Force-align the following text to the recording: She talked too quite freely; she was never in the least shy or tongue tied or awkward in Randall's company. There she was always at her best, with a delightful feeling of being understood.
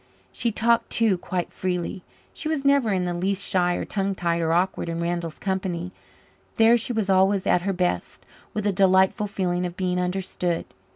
She 0.31 0.51
talked 0.51 0.89
too 0.89 1.15
quite 1.15 1.53
freely; 1.53 2.01
she 2.33 2.47
was 2.49 2.65
never 2.65 2.91
in 2.91 3.03
the 3.03 3.13
least 3.13 3.43
shy 3.45 3.75
or 3.75 3.85
tongue 3.85 4.15
tied 4.15 4.41
or 4.41 4.51
awkward 4.51 4.89
in 4.89 4.99
Randall's 4.99 5.37
company. 5.37 5.91
There 6.55 6.75
she 6.75 6.91
was 6.91 7.07
always 7.07 7.45
at 7.45 7.61
her 7.61 7.73
best, 7.73 8.25
with 8.51 8.65
a 8.65 8.73
delightful 8.73 9.27
feeling 9.27 9.63
of 9.63 9.77
being 9.77 9.99
understood. 9.99 10.65